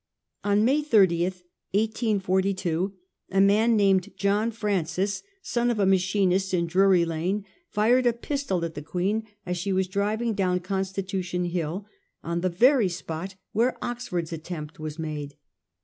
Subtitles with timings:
[0.43, 2.93] On May 30, 1842,
[3.29, 8.65] a man named John Francis, son of a machinist in Drury Lane, fired a pistol
[8.65, 13.35] at the Queen as she was driving down Constitution TTill > on the very spot
[13.51, 15.35] where Oxford's attempt was made.